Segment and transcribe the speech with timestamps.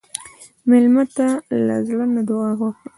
[0.69, 1.25] مېلمه ته
[1.65, 2.71] له زړه نه دعا وکړه.